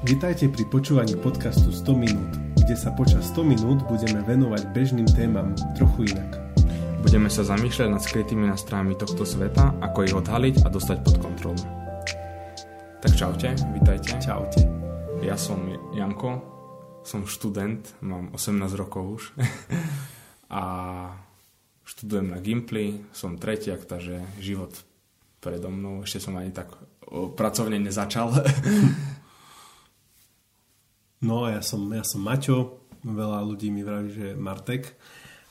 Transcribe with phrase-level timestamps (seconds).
[0.00, 5.52] Vitajte pri počúvaní podcastu 100 minút, kde sa počas 100 minút budeme venovať bežným témam
[5.76, 6.40] trochu inak.
[7.04, 11.60] Budeme sa zamýšľať nad skrytými nástrojami tohto sveta, ako ich odhaliť a dostať pod kontrolu.
[13.04, 14.16] Tak čaute, vitajte.
[14.24, 14.64] Čaute.
[15.20, 16.48] Ja som Janko,
[17.04, 19.22] som študent, mám 18 rokov už
[20.48, 20.62] a
[21.84, 24.72] študujem na Gimply, som tretiak, takže život
[25.44, 26.72] predo mnou, ešte som ani tak
[27.36, 28.32] pracovne nezačal.
[31.20, 34.96] No, ja som, ja som Maťo, veľa ľudí mi vraví, že Martek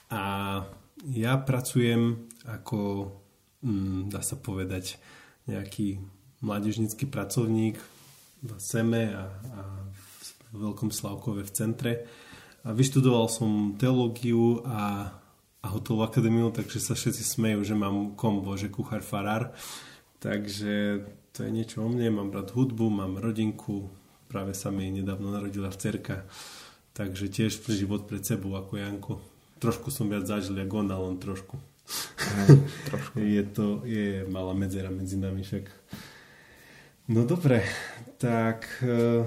[0.10, 0.66] a
[1.06, 3.14] ja pracujem ako,
[3.62, 4.98] mm, dá sa povedať,
[5.46, 6.02] nejaký
[6.42, 7.78] mládežnický pracovník
[8.42, 9.62] v SEME a, a
[10.50, 11.94] v Veľkom Slavkove v centre.
[12.66, 15.14] A vyštudoval som teológiu a,
[15.62, 19.54] a hotelovú akadémiu, takže sa všetci smejú, že mám kombo, že kuchár farár.
[20.18, 23.94] Takže to je niečo o mne, mám rád hudbu, mám rodinku,
[24.30, 26.24] práve sa mi nedávno narodila vcerka,
[26.94, 29.14] takže tiež život pred sebou ako Janko.
[29.58, 31.58] Trošku som viac zažil ako on, len trošku.
[32.88, 33.18] trošku.
[33.36, 35.66] je to, je malá medzera medzi nami však.
[37.10, 37.66] No dobre,
[38.22, 38.70] tak...
[38.86, 39.26] Uh,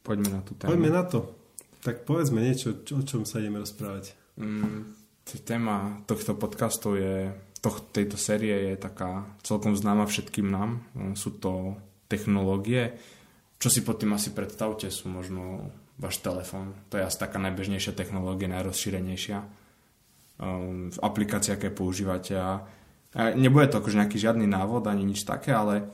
[0.00, 0.72] poďme na tú tému.
[0.72, 1.36] Poďme na to.
[1.84, 4.16] Tak povedzme niečo, o čom sa ideme rozprávať.
[4.40, 4.96] Mm,
[5.44, 10.80] téma tohto podcastu je, toh, tejto série je taká celkom známa všetkým nám.
[11.12, 11.76] Sú to
[12.08, 12.96] technológie,
[13.58, 16.78] čo si pod tým asi predstavte, sú možno váš telefón.
[16.94, 19.38] To je asi taká najbežnejšia technológia, najrozšírenejšia.
[20.38, 22.62] Um, aplikácia, aké používate a
[23.34, 25.90] nebude to akože nejaký žiadny návod ani nič také, ale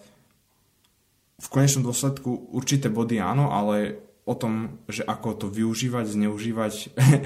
[1.41, 6.75] v konečnom dôsledku určité body áno, ale o tom, že ako to využívať, zneužívať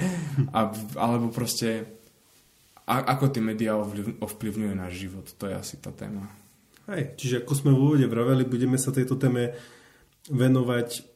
[0.57, 1.87] a, alebo proste
[2.87, 3.75] a, ako tie médiá
[4.23, 5.25] ovplyvňujú náš život.
[5.39, 6.31] To je asi tá téma.
[6.89, 9.53] Hej, čiže ako sme v úvode vraveli, budeme sa tejto téme
[10.27, 11.07] venovať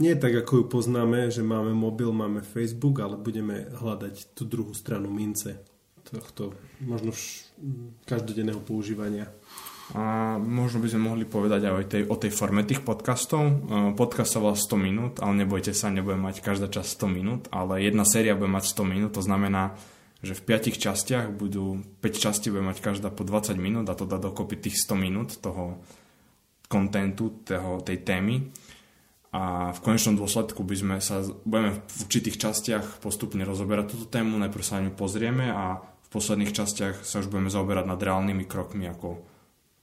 [0.00, 4.72] nie tak, ako ju poznáme, že máme mobil, máme Facebook, ale budeme hľadať tú druhú
[4.72, 5.60] stranu mince
[6.02, 6.52] tohto
[6.82, 7.12] možno
[8.08, 9.30] každodenného používania.
[9.92, 13.68] A možno by sme mohli povedať aj o tej, o tej forme tých podcastov.
[13.92, 17.84] Podcast sa volá 100 minút, ale nebojte sa, nebudem mať každá časť 100 minút, ale
[17.84, 19.76] jedna séria bude mať 100 minút, to znamená,
[20.24, 24.08] že v 5 častiach budú, 5 častí bude mať každá po 20 minút a to
[24.08, 25.82] dá dokopy tých 100 minút toho
[26.72, 28.48] kontentu toho, tej témy
[29.32, 34.36] a v konečnom dôsledku by sme sa, budeme v určitých častiach postupne rozoberať túto tému,
[34.36, 38.44] najprv sa na ňu pozrieme a v posledných častiach sa už budeme zaoberať nad reálnymi
[38.44, 39.24] krokmi, ako,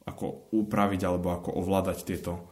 [0.05, 2.45] ako upraviť alebo ako ovládať tieto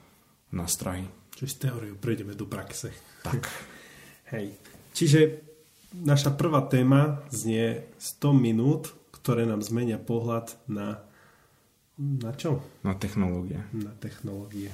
[0.57, 1.05] nástrahy.
[1.37, 2.89] Čiže z teóriu prejdeme do praxe.
[3.21, 3.45] Tak.
[4.33, 4.57] Hej.
[4.97, 5.45] Čiže
[5.93, 11.05] naša prvá téma znie 100 minút, ktoré nám zmenia pohľad na
[11.97, 12.61] na čo?
[12.85, 13.57] Na technológie.
[13.73, 14.69] Na technológie.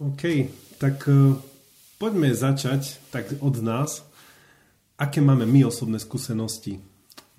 [0.00, 0.48] OK,
[0.80, 1.36] tak uh,
[2.00, 4.04] poďme začať tak od nás.
[5.00, 6.80] Aké máme my osobné skúsenosti?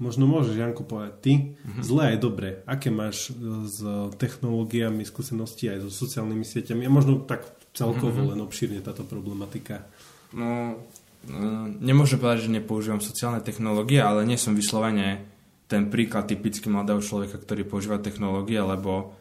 [0.01, 1.85] Možno môžeš, Janko, povedať ty, uh-huh.
[1.85, 2.49] zlé aj dobré.
[2.65, 3.37] Aké máš e,
[3.69, 3.85] s
[4.17, 6.89] technológiami skúsenosti aj so sociálnymi sieťami?
[6.89, 7.45] A možno tak
[7.77, 8.33] celkovo uh-huh.
[8.33, 9.85] len obšírne táto problematika.
[10.33, 10.73] No,
[11.29, 15.30] uh, nemôžem povedať, že nepoužívam sociálne technológie, ale nie som vyslovene
[15.71, 19.15] ten príklad typicky mladého človeka, ktorý používa technológie, lebo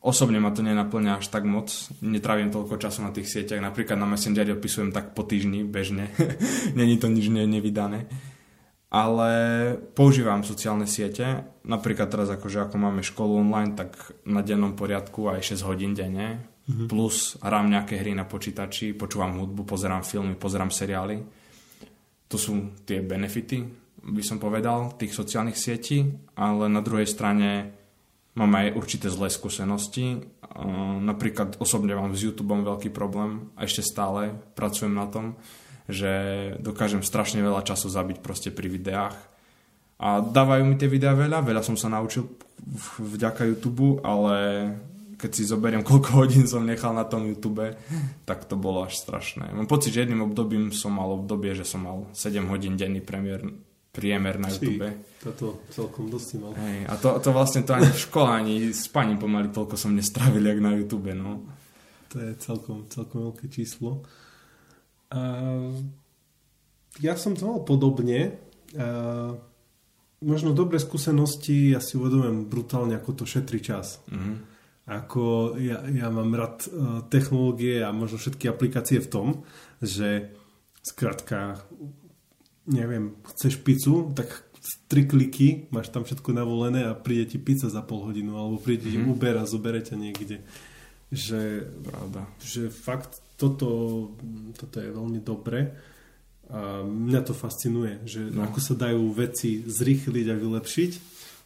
[0.00, 1.68] osobne ma to nenaplňa až tak moc.
[2.00, 3.60] Netrávim toľko času na tých sieťach.
[3.60, 6.08] Napríklad na Messengeri opisujem tak po týždni bežne.
[6.80, 8.08] Není to nič ne, nevydané.
[8.92, 9.32] Ale
[9.92, 11.44] používam sociálne siete.
[11.64, 16.44] Napríklad teraz, akože ako máme školu online, tak na dennom poriadku aj 6 hodín denne.
[16.68, 16.88] Mm-hmm.
[16.88, 21.24] Plus hrám nejaké hry na počítači, počúvam hudbu, pozerám filmy, pozerám seriály.
[22.28, 27.70] To sú tie benefity by som povedal, tých sociálnych sietí, ale na druhej strane
[28.34, 30.26] mám aj určité zlé skúsenosti.
[31.02, 35.38] Napríklad osobne mám s YouTube veľký problém a ešte stále pracujem na tom,
[35.86, 36.10] že
[36.60, 39.16] dokážem strašne veľa času zabiť proste pri videách.
[40.02, 42.26] A dávajú mi tie videá veľa, veľa som sa naučil
[42.98, 44.34] vďaka YouTube, ale
[45.14, 47.78] keď si zoberiem, koľko hodín som nechal na tom YouTube,
[48.26, 49.54] tak to bolo až strašné.
[49.54, 53.46] Mám pocit, že jedným obdobím som mal obdobie, že som mal 7 hodín denný premiér
[53.92, 54.88] priemer na YouTube.
[55.20, 56.52] Toto celkom dosť si mal.
[56.56, 60.42] Hej, a to, to vlastne to ani v škole, ani spaním pomaly toľko som nestrávil,
[60.42, 61.44] jak na YouTube, no.
[62.10, 64.00] To je celkom, celkom veľké číslo.
[65.12, 65.20] A
[67.04, 68.40] ja som to mal podobne.
[68.72, 69.36] A
[70.24, 74.00] možno dobré skúsenosti, ja si uvedomujem brutálne, ako to šetrí čas.
[74.08, 74.36] Mm-hmm.
[74.82, 79.26] Ako ja, ja mám rád uh, technológie a možno všetky aplikácie v tom,
[79.78, 80.34] že
[80.82, 81.62] skrátka
[82.66, 84.44] neviem, chceš pizzu, tak
[84.86, 88.86] tri kliky, máš tam všetko navolené a príde ti pizza za pol hodinu, alebo príde
[88.86, 89.10] ti mm-hmm.
[89.10, 90.46] Uber a zobere ťa niekde.
[91.10, 92.30] že, Pravda.
[92.38, 93.68] že fakt toto,
[94.54, 95.74] toto je veľmi dobre
[96.52, 98.44] a mňa to fascinuje, že no.
[98.46, 100.92] ako sa dajú veci zrýchliť a vylepšiť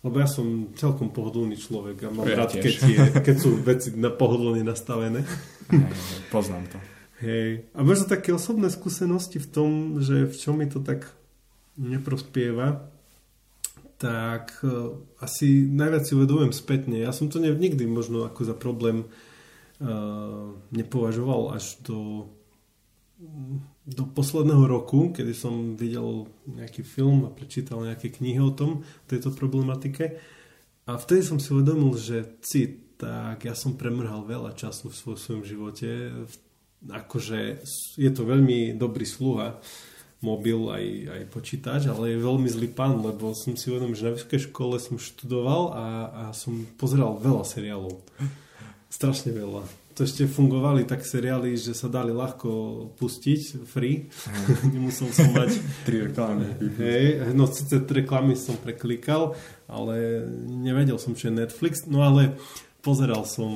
[0.07, 3.91] lebo ja som celkom pohodlný človek a mám ja rád, keď, je, keď sú veci
[3.97, 5.27] na pohodlne nastavené.
[6.35, 6.79] Poznám to.
[7.21, 7.65] Hej.
[7.73, 9.71] A možno také osobné skúsenosti v tom,
[10.05, 11.09] že v čom mi to tak
[11.81, 12.93] neprospieva,
[13.97, 17.01] tak uh, asi najviac si uvedomujem spätne.
[17.01, 19.09] Ja som to nikdy možno ako za problém
[19.81, 22.29] uh, nepovažoval až do
[23.87, 29.33] do posledného roku, kedy som videl nejaký film a prečítal nejaké knihy o tom, tejto
[29.33, 30.21] problematike.
[30.85, 32.67] A vtedy som si uvedomil, že si,
[33.01, 35.89] tak ja som premrhal veľa času v svojom živote.
[36.91, 37.63] Akože
[37.97, 39.59] je to veľmi dobrý sluha,
[40.25, 44.17] mobil aj, aj počítač, ale je veľmi zlý pán, lebo som si uvedomil, že na
[44.17, 48.01] vysokej škole som študoval a, a som pozeral veľa seriálov.
[48.91, 52.49] Strašne veľa to ešte fungovali tak seriály, že sa dali ľahko
[53.01, 54.13] pustiť, free.
[54.77, 55.57] Nemusel som mať...
[55.89, 56.53] tri reklamy.
[56.77, 59.33] Hej, no tri reklamy som preklikal,
[59.65, 62.37] ale nevedel som, čo je Netflix, no ale
[62.87, 63.51] pozeral som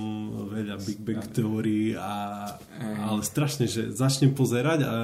[0.51, 2.51] veľa Big Bang teórií a,
[2.83, 4.95] ale strašne, že začnem pozerať a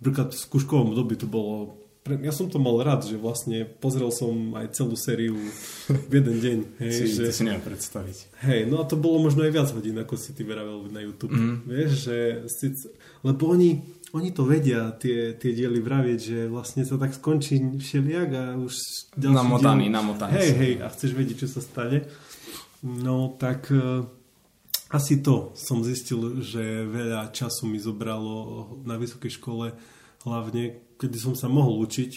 [0.00, 1.76] napríklad v skúškovom dobi to bolo
[2.08, 5.36] ja som to mal rád, že vlastne pozrel som aj celú sériu
[6.08, 6.58] v jeden deň.
[6.80, 8.16] Hej, si, že, to si neviem predstaviť.
[8.48, 11.36] Hej, no a to bolo možno aj viac hodín, ako si ty veravel na YouTube.
[11.36, 11.68] Mm.
[11.68, 12.16] Vieš, že
[12.48, 12.72] si,
[13.20, 13.84] lebo oni,
[14.16, 18.72] oni to vedia, tie, tie diely vravieť, že vlastne sa tak skončí všelijak a už
[19.12, 19.96] ďalší Namotaný, diel...
[20.00, 20.32] namotaný.
[20.32, 22.08] Hej, hej, a chceš vedieť, čo sa stane.
[22.82, 24.06] No, tak uh,
[24.94, 29.74] asi to som zistil, že veľa času mi zobralo na vysokej škole
[30.26, 32.10] hlavne kedy som sa mohol učiť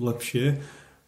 [0.00, 0.56] lepšie.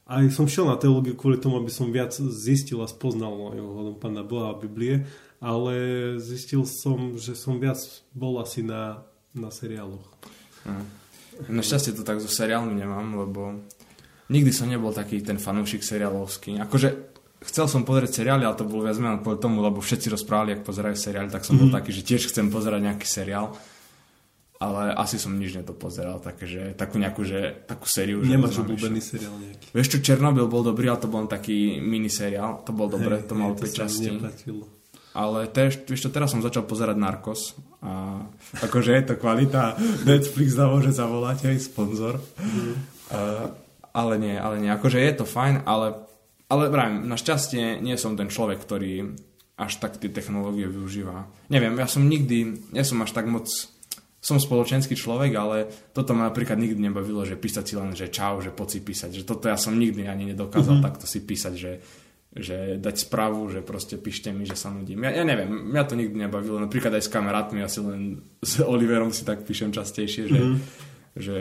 [0.04, 4.20] A som šiel na teológiu kvôli tomu, aby som viac zistil a spoznal ohľadom Pána
[4.20, 5.08] Boha a Biblie,
[5.40, 5.74] ale
[6.20, 7.80] zistil som, že som viac
[8.12, 9.00] bol asi na,
[9.32, 10.04] na seriáloch.
[10.68, 10.84] Hm.
[11.48, 13.64] Našťastie to tak so seriálmi nemám, lebo
[14.28, 16.60] nikdy som nebol taký ten fanúšik seriálovský.
[16.60, 17.13] Akože
[17.44, 20.66] chcel som pozrieť seriály, ale to bolo viac menej kvôli tomu, lebo všetci rozprávali, ak
[20.66, 21.60] pozerajú seriály, tak som mm-hmm.
[21.60, 21.76] bol mhm.
[21.78, 23.54] taký, že tiež chcem pozerať nejaký seriál
[24.64, 28.24] ale asi som nič nedopozeral, takže takú nejakú, že, takú sériu.
[28.24, 29.66] Nemáš obľúbený seriál nejaký?
[29.74, 33.26] Vieš čo, Černobyl bol dobrý, ale to bol taký mini seriál, to bol dobre, hey,
[33.26, 34.08] to malo 5 častí.
[35.14, 37.54] Ale tež, vieš čo, teraz som začal pozerať Narcos
[37.84, 38.24] a
[38.62, 42.18] akože je to kvalita, Netflix nám môže zavolať aj sponzor.
[42.38, 42.74] Mm.
[43.14, 43.46] Uh,
[43.94, 46.02] ale nie, ale nie, akože je to fajn, ale,
[46.48, 49.16] ale vrajím, našťastie nie som ten človek, ktorý
[49.54, 51.30] až tak tie technológie využíva.
[51.46, 53.46] Neviem, ja som nikdy, nie som až tak moc
[54.24, 58.40] som spoločenský človek, ale toto ma napríklad nikdy nebavilo, že písať si len, že čau,
[58.40, 59.10] že poď si písať.
[59.20, 60.88] Že toto ja som nikdy ani nedokázal mm-hmm.
[60.88, 61.72] takto si písať, že,
[62.32, 65.04] že dať správu, že proste píšte mi, že sa nudím.
[65.04, 66.56] Ja, ja neviem, mňa to nikdy nebavilo.
[66.56, 70.58] Napríklad aj s kamarátmi, asi len s Oliverom si tak píšem častejšie, že, mm-hmm.
[71.20, 71.36] že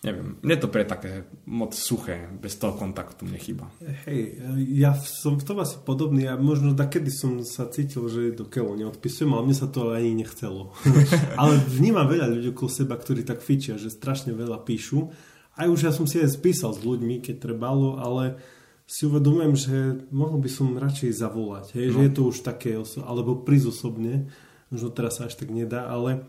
[0.00, 3.68] neviem, mne to pre také moc suché, bez toho kontaktu mne chýba.
[4.08, 4.40] Hej,
[4.72, 8.80] ja som v tom asi podobný a možno kedy som sa cítil, že do keľu
[8.80, 10.72] neodpisujem, ale mne sa to ani nechcelo.
[11.40, 15.12] ale vnímam veľa ľudí okolo seba, ktorí tak fičia, že strašne veľa píšu.
[15.60, 18.40] Aj už ja som si aj spísal s ľuďmi, keď trebalo, ale
[18.88, 19.76] si uvedomujem, že
[20.08, 21.76] mohol by som radšej zavolať.
[21.76, 21.94] Hej, no.
[21.94, 22.72] že je to už také,
[23.04, 24.32] alebo prísť osobne,
[24.72, 26.24] možno teraz sa až tak nedá, ale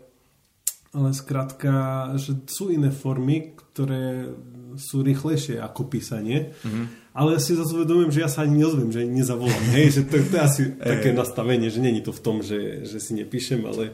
[0.92, 1.72] ale skrátka,
[2.20, 4.28] že sú iné formy, ktoré
[4.76, 6.52] sú rýchlejšie ako písanie.
[6.64, 6.86] Mm-hmm.
[7.12, 9.64] Ale si zase uvedomujem, že ja sa ani neozviem, že nezavolám.
[9.76, 10.62] Hej, že to, to je asi
[10.96, 13.92] také nastavenie, že není to v tom, že, že si nepíšem, ale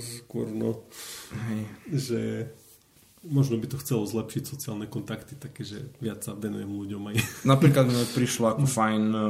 [0.00, 0.88] skôr no,
[1.32, 1.60] Hej.
[1.92, 2.20] že
[3.28, 7.16] možno by to chcelo zlepšiť sociálne kontakty, také, že viac sa venujem ľuďom aj.
[7.44, 9.22] Napríklad mi prišlo ako fajn uh,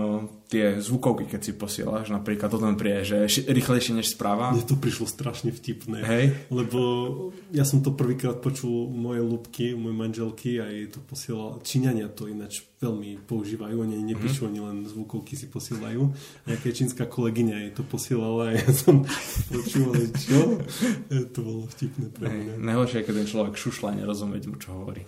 [0.49, 4.57] tie zvukovky, keď si posielaš, napríklad to tam príde, že ši- rýchlejšie než správa.
[4.57, 6.25] Mne to prišlo strašne vtipné, Hej.
[6.49, 6.81] lebo
[7.53, 11.61] ja som to prvýkrát počul moje ľubky, moje manželky a jej to posielal.
[11.61, 14.57] Číňania to ináč veľmi používajú, oni nepíšu, mm-hmm.
[14.57, 16.03] oni len zvukovky si posielajú.
[16.09, 19.05] A nejaká čínska kolegyňa jej to posielala a ja som
[19.53, 20.65] počúval, čo?
[21.37, 22.55] To bolo vtipné pre mňa.
[22.57, 25.05] Najhoršie je, keď ten človek šušla a nerozumieť mu, čo hovorí.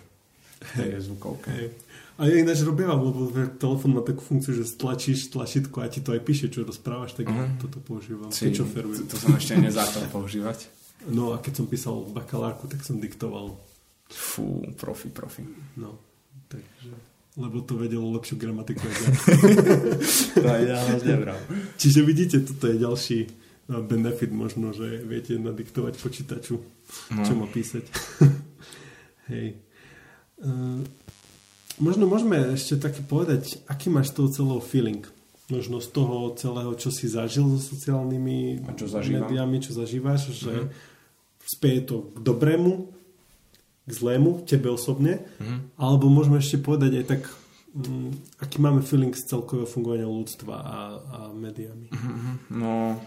[0.77, 1.49] To je zvukovka.
[1.49, 1.73] Hey.
[2.21, 6.13] A ja ináč robievam, lebo telefón má takú funkciu, že stlačíš tlačítko a ti to
[6.13, 7.57] aj píše, čo rozprávaš, tak uh-huh.
[7.57, 8.29] toto používam.
[8.29, 9.09] Si, keď šoferujem.
[9.09, 10.69] To, to som ešte nezáčal používať.
[11.09, 13.57] No a keď som písal bakalárku, tak som diktoval.
[14.13, 15.49] Fú, profi, profi.
[15.81, 15.97] No,
[16.53, 16.93] takže
[17.39, 18.85] lebo to vedelo lepšiu gramatiku.
[20.43, 20.79] to aj ja.
[21.79, 23.19] Čiže vidíte, toto je ďalší
[23.71, 26.59] no, benefit možno, že viete nadiktovať počítaču,
[27.15, 27.23] no.
[27.23, 27.87] čo má písať.
[29.33, 29.63] Hej.
[30.43, 30.83] Uh,
[31.81, 35.03] možno môžeme ešte taký povedať, aký máš toho celého feeling.
[35.51, 40.53] možno z toho celého, čo si zažil so sociálnymi A čo médiami, čo zažívaš, že
[40.55, 40.69] mm-hmm.
[41.43, 42.73] spieje to k dobrému,
[43.83, 45.75] k zlému, tebe osobne, mm-hmm.
[45.75, 47.23] alebo môžeme ešte povedať aj tak,
[47.75, 51.91] um, aký máme feeling z celkového fungovania ľudstva a, a médiami.
[51.91, 52.35] Mm-hmm.
[52.55, 53.03] No,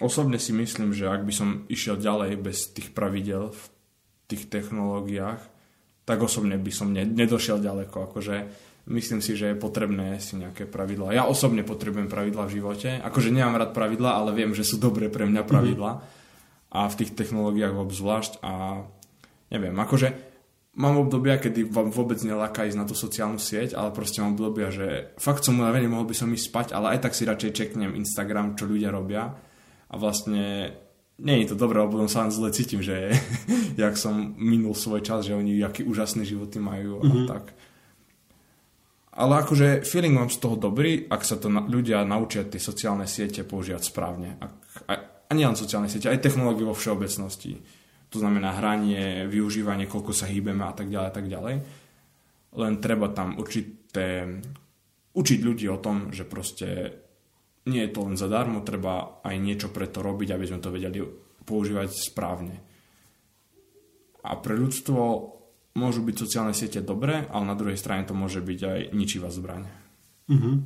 [0.00, 3.62] osobne si myslím, že ak by som išiel ďalej bez tých pravidel v
[4.24, 5.57] tých technológiách,
[6.08, 8.08] tak osobne by som ne, nedošiel ďaleko.
[8.08, 8.48] Akože
[8.88, 11.12] myslím si, že je potrebné si nejaké pravidlá.
[11.12, 12.96] Ja osobne potrebujem pravidlá v živote.
[13.04, 15.92] Akože nemám rád pravidlá, ale viem, že sú dobré pre mňa pravidlá.
[16.00, 16.72] Mm-hmm.
[16.72, 18.40] A v tých technológiách obzvlášť.
[18.40, 18.84] A
[19.52, 20.16] neviem, akože
[20.80, 24.72] mám obdobia, kedy vám vôbec neláka ísť na tú sociálnu sieť, ale proste mám obdobia,
[24.72, 27.92] že fakt som unavený, mohol by som ísť spať, ale aj tak si radšej čeknem
[27.92, 29.28] Instagram, čo ľudia robia.
[29.88, 30.72] A vlastne
[31.18, 33.10] nie je to dobré, lebo potom sa len zle cítim, že
[33.80, 37.26] jak som minul svoj čas, že oni aký úžasné životy majú a mm-hmm.
[37.26, 37.44] tak.
[39.18, 43.02] Ale akože feeling mám z toho dobrý, ak sa to na, ľudia naučia tie sociálne
[43.10, 44.38] siete používať správne.
[44.38, 44.52] Ak,
[44.86, 44.92] a,
[45.26, 47.58] a nielen sociálne siete, aj technológie vo všeobecnosti.
[48.14, 51.54] To znamená hranie, využívanie, koľko sa hýbeme a tak ďalej a tak ďalej.
[52.62, 54.38] Len treba tam určité,
[55.18, 56.94] učiť ľudí o tom, že proste
[57.68, 61.04] nie je to len zadarmo, treba aj niečo pre to robiť, aby sme to vedeli
[61.44, 62.56] používať správne.
[64.24, 65.00] A pre ľudstvo
[65.78, 69.68] môžu byť sociálne siete dobré, ale na druhej strane to môže byť aj ničivá zbraň.
[70.28, 70.56] Mm-hmm.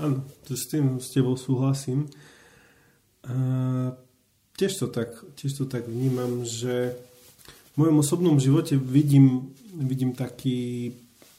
[0.00, 2.08] Áno, to s tým s tebou súhlasím.
[3.26, 3.34] A
[4.56, 6.96] tiež, to tak, tiež to tak vnímam, že
[7.72, 10.92] v mojom osobnom živote vidím, vidím taký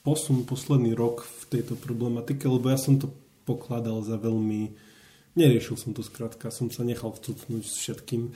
[0.04, 4.76] posun posledný rok v tejto problematike, lebo ja som to pokladal za veľmi...
[5.34, 8.34] Neriešil som to skrátka, som sa nechal vcúcnúť s všetkým,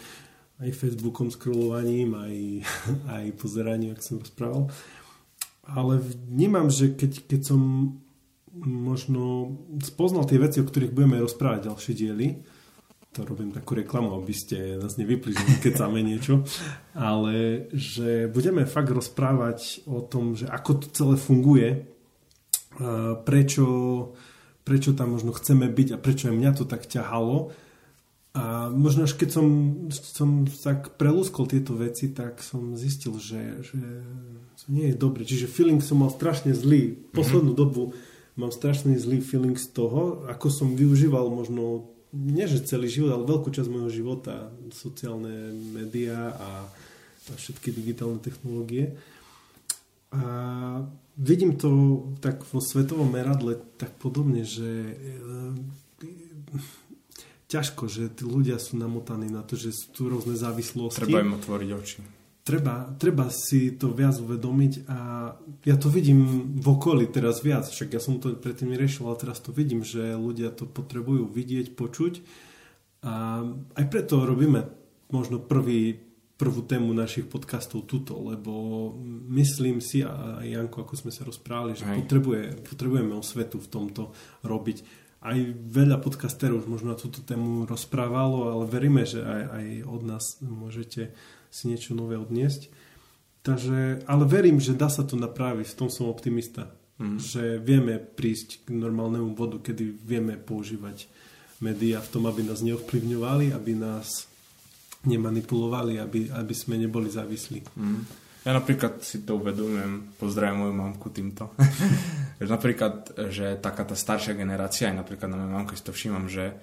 [0.57, 2.35] aj Facebookom, scrollovaním, aj,
[3.21, 4.69] aj pozeraním, ak som rozprával.
[5.67, 7.61] Ale vnímam, že keď, keď som
[8.57, 12.27] možno spoznal tie veci, o ktorých budeme rozprávať ďalšie diely,
[13.17, 16.45] to robím takú reklamu, aby ste nás nevypli, že keď sáme niečo,
[16.93, 21.69] ale že budeme fakt rozprávať o tom, že ako to celé funguje,
[23.25, 23.65] prečo
[24.67, 27.55] prečo tam možno chceme byť a prečo aj mňa to tak ťahalo.
[28.35, 29.47] A možno až keď som,
[29.89, 33.79] som tak prelúskol tieto veci, tak som zistil, že, že
[34.59, 35.23] to nie je dobre.
[35.23, 36.99] Čiže feeling som mal strašne zlý.
[37.15, 37.63] Poslednú mm-hmm.
[37.63, 37.97] dobu
[38.37, 43.25] mám strašný zlý feeling z toho, ako som využíval možno, nie že celý život, ale
[43.25, 46.69] veľkú časť môjho života, sociálne médiá a,
[47.25, 48.93] a všetky digitálne technológie.
[50.11, 50.21] A
[51.17, 51.69] vidím to
[52.23, 54.93] tak vo svetovom meradle tak podobne, že e,
[57.47, 61.03] ťažko, že tí ľudia sú namotaní na to, že sú tu rôzne závislosti.
[61.03, 61.99] Treba im otvoriť oči.
[62.47, 64.99] Treba, treba si to viac uvedomiť a
[65.67, 69.43] ja to vidím v okolí teraz viac, však ja som to predtým neriešil, ale teraz
[69.43, 72.23] to vidím, že ľudia to potrebujú vidieť, počuť
[73.03, 73.43] a
[73.75, 74.63] aj preto robíme
[75.11, 76.06] možno prvý
[76.37, 78.93] prvú tému našich podcastov tuto, lebo
[79.33, 84.13] myslím si, a Janko, ako sme sa rozprávali, že potrebuje, potrebujeme svetu v tomto
[84.45, 84.77] robiť.
[85.17, 90.01] Aj veľa podcasterov už možno na túto tému rozprávalo, ale veríme, že aj, aj od
[90.05, 91.09] nás môžete
[91.49, 92.69] si niečo nové odniesť.
[93.41, 96.69] Takže, ale verím, že dá sa to napraviť, v tom som optimista.
[97.01, 97.17] Mm.
[97.17, 101.09] Že vieme prísť k normálnemu bodu, kedy vieme používať
[101.65, 104.29] médiá v tom, aby nás neovplyvňovali, aby nás
[105.05, 107.59] nemanipulovali, aby, aby sme neboli závislí.
[107.77, 108.01] Mm.
[108.47, 111.51] Ja napríklad si to uvedomujem, pozdravím moju mamku týmto.
[112.39, 116.55] napríklad, že taká tá staršia generácia, aj napríklad na moju mamku si to všímam, že,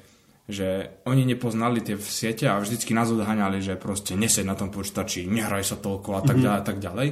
[0.49, 5.29] že oni nepoznali tie siete a vždycky nás odhaňali, že proste nesed na tom počítači,
[5.29, 6.45] nehraj sa toľko a tak mhm.
[6.49, 7.09] ďalej a tak ďalej.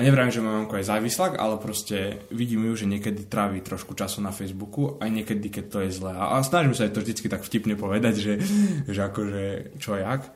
[0.00, 3.92] A nevrajím, že moja mamka je závislák, ale proste vidím ju, že niekedy trávi trošku
[3.92, 6.16] času na Facebooku, aj niekedy, keď to je zlé.
[6.16, 8.34] A, a snažím sa aj to vždycky tak vtipne povedať, že,
[8.88, 10.32] že akože čo jak.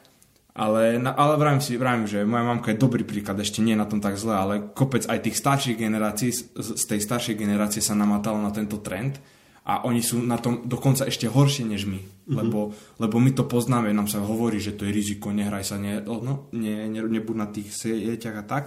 [0.52, 4.04] Ale, ale vravím si, vravím, že moja mamka je dobrý príklad, ešte nie na tom
[4.04, 6.44] tak zle, ale kopec aj tých starších generácií, z,
[6.76, 9.16] z tej staršej generácie sa namatalo na tento trend
[9.64, 12.36] a oni sú na tom dokonca ešte horšie než my, mm-hmm.
[12.36, 16.04] lebo, lebo my to poznáme, nám sa hovorí, že to je riziko, nehraj sa, ne,
[16.04, 18.64] no, ne, ne, nebuď na tých sieťach a tak,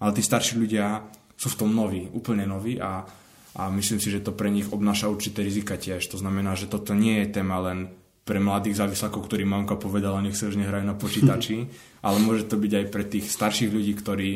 [0.00, 1.04] ale tí starší ľudia
[1.36, 3.04] sú v tom noví, úplne noví a,
[3.56, 6.96] a myslím si, že to pre nich obnáša určité rizika tiež, to znamená, že toto
[6.96, 7.92] nie je téma len
[8.24, 11.66] pre mladých závislákov, ktorí mamka povedala, nech sa už nehrajú na počítači,
[12.06, 14.30] ale môže to byť aj pre tých starších ľudí, ktorí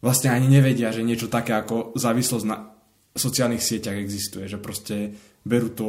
[0.00, 2.72] vlastne ani nevedia, že niečo také ako závislosť na
[3.12, 5.12] sociálnych sieťach existuje, že proste
[5.44, 5.88] berú to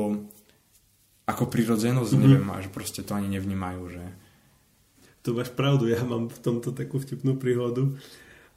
[1.30, 2.28] ako prirodzenosť, mm-hmm.
[2.28, 4.04] neviem, a že proste to ani nevnímajú, že...
[5.22, 7.94] To máš pravdu, ja mám v tomto takú vtipnú príhodu.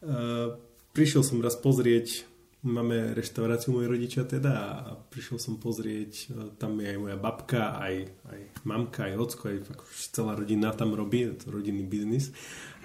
[0.04, 0.60] Uh,
[0.92, 2.28] prišiel som raz pozrieť
[2.64, 4.72] máme reštauráciu moji rodičia teda a
[5.12, 9.58] prišiel som pozrieť, e, tam je aj moja babka, aj, aj mamka, aj ocko, aj
[9.68, 9.84] fakt
[10.16, 12.32] celá rodina tam robí, je to rodinný biznis.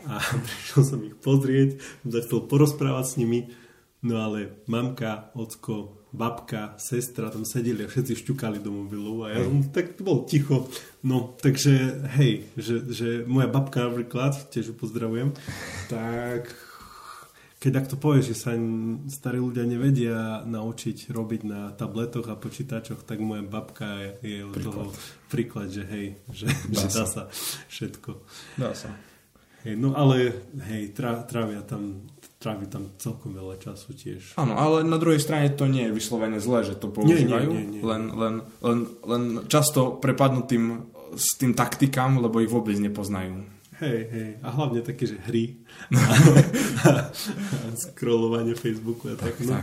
[0.03, 3.39] A prišiel som ich pozrieť, začal porozprávať s nimi,
[4.03, 9.47] no ale mamka, ocko, babka, sestra tam sedeli a všetci šťukali do mobilu a ja
[9.47, 10.67] som tak bol ticho.
[11.07, 15.31] No, takže hej, že, že moja babka napríklad, tiež ju pozdravujem,
[15.87, 16.51] tak
[17.59, 18.51] keď ak to povieš, že sa
[19.11, 24.55] starí ľudia nevedia naučiť robiť na tabletoch a počítačoch, tak moja babka je, je od
[24.55, 24.83] toho
[25.27, 27.05] príklad, že hej, že dá, že dá sa.
[27.05, 27.23] sa
[27.67, 28.11] všetko.
[28.55, 28.95] Dá sa.
[29.67, 30.31] Hej, no ale
[30.71, 32.07] hej, trávia tam
[32.39, 34.39] trávi tam celkom veľa času tiež.
[34.39, 37.51] Áno, ale na druhej strane to nie je vyslovene zlé, že to používajú.
[37.51, 37.81] Nie, nie, nie, nie.
[37.83, 40.87] Len, len, len, len často prepadnú tým,
[41.19, 43.58] s tým taktikám, lebo ich vôbec nepoznajú.
[43.79, 44.29] Hej, hej.
[44.43, 45.55] A hlavne také, že hry.
[46.83, 47.11] a
[47.79, 49.39] scrollovanie Facebooku a tak.
[49.47, 49.55] No.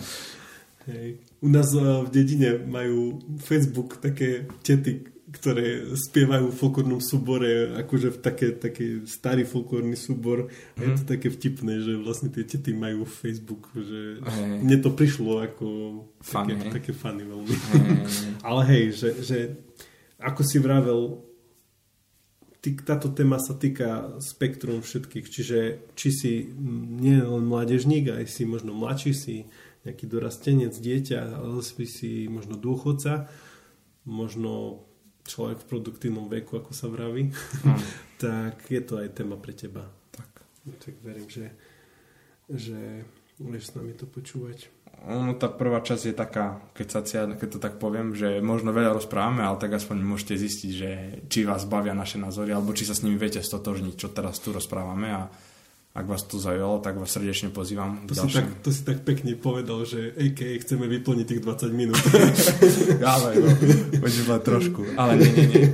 [0.89, 1.21] Hej.
[1.45, 8.15] U nás eh, v dedine majú Facebook také tety, ktoré spievajú v folklórnom súbore, akože
[8.15, 10.49] v také, taký starý folklórny súbor.
[10.79, 11.11] A je to mhm.
[11.13, 14.65] také vtipné, že vlastne tie tety majú Facebook, že hej.
[14.65, 15.67] mne to prišlo ako
[16.25, 17.53] funny, také, také funny veľmi.
[17.53, 17.81] Hej.
[18.49, 19.39] Ale hej, že, že
[20.17, 21.26] ako si vravel,
[22.75, 25.59] táto téma sa týka spektrum všetkých, čiže
[25.95, 26.33] či si
[26.99, 29.37] nie len mládežník, aj si možno mladší, si
[29.87, 33.31] nejaký dorastenec, dieťa, ale si, si možno dôchodca,
[34.03, 34.83] možno
[35.27, 37.81] človek v produktívnom veku, ako sa vraví, mm.
[38.23, 39.87] tak je to aj téma pre teba.
[40.11, 40.31] Tak,
[40.83, 41.55] tak verím, že,
[42.51, 43.07] že
[43.39, 44.76] budeš s nami to počúvať.
[45.07, 47.01] Ono, tá prvá časť je taká, keď, sa,
[47.31, 50.91] keď to tak poviem, že možno veľa rozprávame, ale tak aspoň môžete zistiť, že
[51.31, 54.51] či vás bavia naše názory, alebo či sa s nimi viete stotožniť, čo teraz tu
[54.51, 55.23] rozprávame a
[55.97, 58.05] ak vás to zaujalo, tak vás srdečne pozývam.
[58.05, 61.97] To, si tak, to si tak pekne povedal, že AK chceme vyplniť tých 20 minút.
[63.17, 63.49] ale no,
[64.05, 64.85] poďme trošku.
[65.01, 65.65] Ale nie, nie, nie.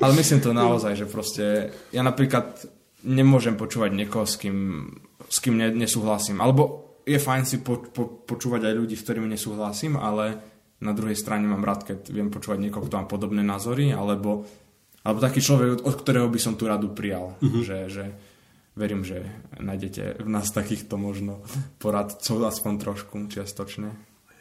[0.00, 2.64] Ale myslím to naozaj, že proste ja napríklad
[3.04, 4.88] nemôžem počúvať niekoho, s kým,
[5.28, 6.40] s kým nesúhlasím.
[6.40, 10.36] Alebo je fajn si po, po, počúvať aj ľudí, s ktorými nesúhlasím, ale
[10.84, 14.44] na druhej strane mám rád, keď viem počúvať niekoho, kto má podobné názory, alebo,
[15.02, 17.34] alebo taký človek, od ktorého by som tú radu prijal.
[17.40, 17.64] Uh-huh.
[17.64, 18.04] Že, že
[18.78, 19.26] verím, že
[19.58, 21.42] nájdete v nás takýchto možno
[21.82, 23.90] poradcov aspoň trošku čiastočne.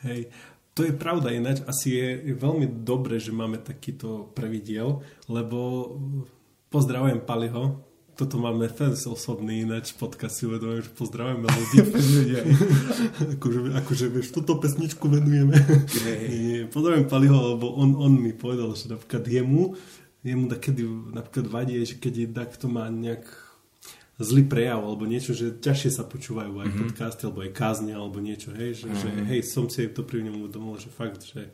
[0.06, 0.30] Hej,
[0.78, 1.66] to je pravda ináč.
[1.66, 5.90] Asi je, je veľmi dobre, že máme takýto pravidiel, lebo
[6.70, 7.87] pozdravujem Paliho,
[8.18, 11.78] toto máme fans osobný ináč podcast si uvedomujem, že pozdravujeme ľudí.
[13.38, 15.54] akože, akože vieš, túto pesničku venujeme.
[15.86, 16.66] Okay.
[16.74, 19.78] pozdravujem Paliho, lebo on, on mi povedal, že napríklad jemu,
[20.26, 20.82] jemu da kedy
[21.14, 23.30] napríklad vadí, že keď je takto má nejak
[24.18, 26.82] zlý prejav alebo niečo, že ťažšie sa počúvajú aj mm-hmm.
[26.90, 28.98] podcasty, alebo aj kázne, alebo niečo, hej, že, mm-hmm.
[28.98, 31.54] že hej, som si to pri ňom uvedomil, že fakt, že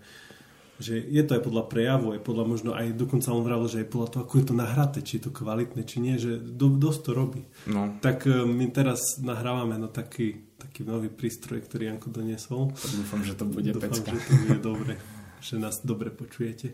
[0.81, 3.91] že je to aj podľa prejavu, aj podľa možno aj dokonca on vravil, že aj
[3.93, 6.99] podľa toho, ako je to nahraté, či je to kvalitné, či nie, že do, dosť
[7.05, 7.41] to robí.
[7.69, 7.97] No.
[8.01, 12.73] Tak uh, my teraz nahrávame na taký, taký nový prístroj, ktorý Janko doniesol.
[12.73, 14.17] Dúfam, že to bude Dúfam, pecka.
[14.17, 14.93] že to bude dobre,
[15.39, 16.73] že nás dobre počujete.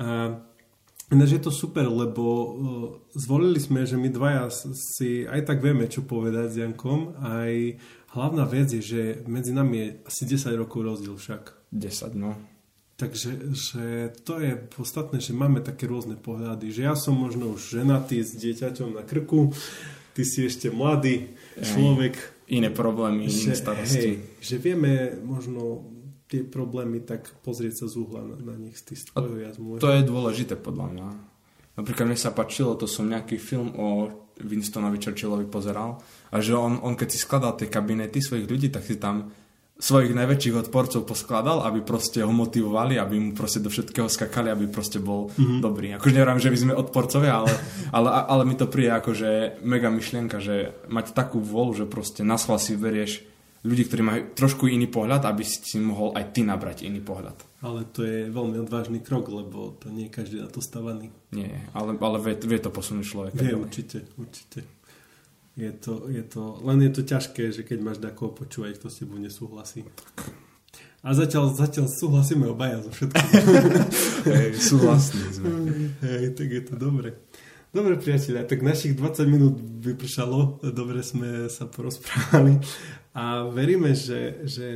[0.00, 0.38] A
[1.08, 2.52] Ináč je to super, lebo uh,
[3.16, 7.16] zvolili sme, že my dvaja si aj tak vieme, čo povedať s Jankom.
[7.24, 7.52] Aj
[8.12, 11.72] hlavná vec je, že medzi nami je asi 10 rokov rozdiel však.
[11.72, 12.36] 10, no.
[12.98, 16.74] Takže že to je podstatné, že máme také rôzne pohľady.
[16.74, 19.54] Že ja som možno už ženatý s dieťaťom na krku,
[20.18, 21.30] ty si ešte mladý
[21.62, 22.18] človek.
[22.50, 24.18] Iné problémy, iné starosti.
[24.18, 25.86] Hej, že vieme možno
[26.26, 29.78] tie problémy tak pozrieť sa z uhla na, na nich z tých tvojho jazmu.
[29.78, 31.06] To je dôležité podľa mňa.
[31.78, 34.10] Napríklad mne sa páčilo, to som nejaký film o
[34.42, 36.02] Winstonovi Churchillovi pozeral
[36.34, 39.30] a že on, on keď si skladal tie kabinety svojich ľudí, tak si tam
[39.78, 44.66] svojich najväčších odporcov poskladal, aby proste ho motivovali, aby mu proste do všetkého skakali, aby
[44.66, 45.60] proste bol mm-hmm.
[45.62, 45.94] dobrý.
[45.94, 47.52] Akože neviem, že by sme odporcovia, ale,
[47.94, 52.34] ale, ale mi to príde akože mega myšlienka, že mať takú volu, že proste na
[52.38, 53.22] si verieš
[53.62, 57.38] ľudí, ktorí majú trošku iný pohľad, aby si mohol aj ty nabrať iný pohľad.
[57.62, 61.10] Ale to je veľmi odvážny krok, lebo to nie je každý na to stavaný.
[61.30, 63.42] Nie, ale, ale vie, vie to posunúť človeka.
[63.42, 64.77] Vie, určite, určite
[65.58, 69.02] je to, je to, len je to ťažké, že keď máš takoho počúvať, kto s
[69.02, 69.82] tebou nesúhlasí.
[71.02, 73.26] A zatiaľ, zatiaľ súhlasíme obaja so všetkým.
[74.38, 75.50] Hej, súhlasní sme.
[75.98, 77.18] Hej, tak je to dobre.
[77.74, 82.62] Dobre, priatelia, tak našich 20 minút vypršalo, dobre sme sa porozprávali
[83.12, 84.66] a veríme, že, že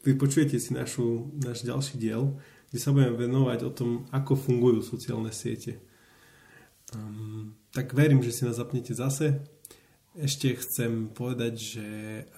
[0.00, 2.40] vy počujete si našu, náš ďalší diel,
[2.72, 5.78] kde sa budeme venovať o tom, ako fungujú sociálne siete.
[6.96, 9.51] Um, tak verím, že si nás zapnete zase
[10.12, 11.86] ešte chcem povedať, že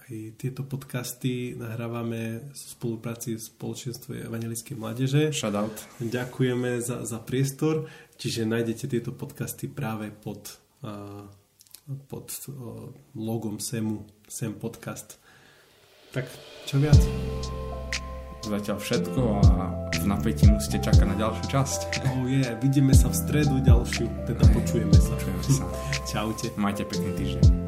[0.07, 5.23] aj tieto podcasty nahrávame v spolupráci v spoločenstve Evangelickej mládeže.
[5.35, 5.75] Shoutout.
[5.99, 11.27] Ďakujeme za, za priestor, čiže nájdete tieto podcasty práve pod, uh,
[12.07, 15.19] pod uh, logom SEMu, SEM podcast.
[16.15, 16.31] Tak,
[16.71, 16.99] čo viac?
[18.45, 19.51] Zatiaľ všetko a
[19.99, 21.81] v napätí musíte čakať na ďalšiu časť.
[22.07, 25.17] Oh yeah, vidíme sa v stredu ďalšiu, teda počujeme sa.
[25.17, 25.65] Počujeme sa.
[26.13, 26.53] Čaute.
[26.55, 27.64] Majte pekný týždeň.